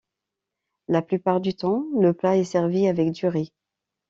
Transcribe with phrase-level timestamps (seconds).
[0.87, 3.53] La plupart du temps, le plat est servi avec du riz.